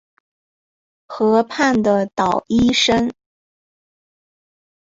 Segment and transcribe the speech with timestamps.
[1.05, 3.13] 河畔的捣衣声